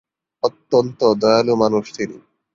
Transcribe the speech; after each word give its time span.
অত্যন্ত 0.43 0.99
দয়ালু 1.21 1.53
মানুষ 1.55 1.85
তিনি। 1.97 2.17